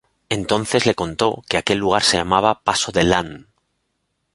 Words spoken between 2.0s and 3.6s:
se llamaba Paso de Lan.